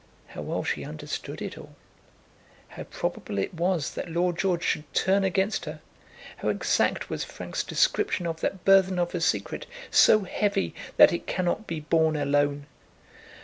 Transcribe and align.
How 0.29 0.41
well 0.41 0.63
she 0.63 0.83
understood 0.83 1.43
it 1.43 1.59
all! 1.59 1.75
How 2.69 2.85
probable 2.85 3.37
it 3.37 3.53
was 3.53 3.93
that 3.93 4.09
Lord 4.09 4.35
George 4.39 4.63
should 4.63 4.91
turn 4.95 5.23
against 5.23 5.65
her! 5.65 5.79
How 6.37 6.49
exact 6.49 7.11
was 7.11 7.23
Frank's 7.23 7.63
description 7.63 8.25
of 8.25 8.41
that 8.41 8.65
burthen 8.65 8.97
of 8.97 9.13
a 9.13 9.21
secret 9.21 9.67
so 9.91 10.23
heavy 10.23 10.73
that 10.97 11.13
it 11.13 11.27
cannot 11.27 11.67
be 11.67 11.81
borne 11.81 12.15
alone! 12.15 12.65